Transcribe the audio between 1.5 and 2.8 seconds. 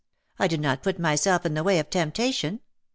the way of temptation.